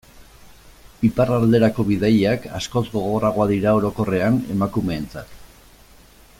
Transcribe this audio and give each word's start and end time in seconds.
Iparralderako 1.09 1.85
bidaiak 1.89 2.49
askoz 2.61 2.83
gogorragoak 2.95 3.53
dira 3.53 3.77
orokorrean 3.81 4.43
emakumeentzat. 4.57 5.41